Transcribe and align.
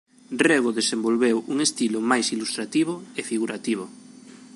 Rego 0.49 0.69
desenvolveu 0.79 1.37
un 1.53 1.57
estilo 1.67 1.99
máis 2.11 2.27
ilustrativo 2.35 2.93
e 3.19 3.21
figurativo. 3.29 3.85